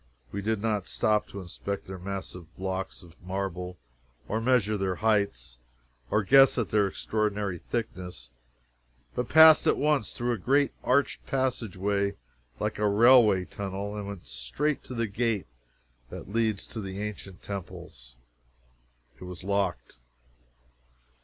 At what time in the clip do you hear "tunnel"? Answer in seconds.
13.45-13.95